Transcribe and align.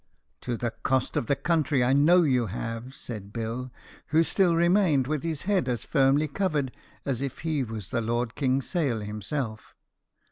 "To 0.41 0.57
the 0.57 0.71
cost 0.71 1.15
of 1.15 1.27
the 1.27 1.35
country, 1.35 1.83
I 1.83 1.93
know 1.93 2.23
you 2.23 2.47
have," 2.47 2.95
said 2.95 3.31
Bill, 3.31 3.69
who 4.07 4.23
still 4.23 4.55
remained 4.55 5.05
with 5.05 5.21
his 5.21 5.43
head 5.43 5.69
as 5.69 5.83
firmly 5.85 6.27
covered 6.27 6.75
as 7.05 7.21
if 7.21 7.41
he 7.41 7.61
was 7.61 7.89
the 7.89 8.01
Lord 8.01 8.33
Kingsale 8.33 9.01
himself. 9.01 9.75